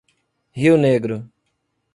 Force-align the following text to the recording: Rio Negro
Rio 0.57 0.77
Negro 0.81 1.29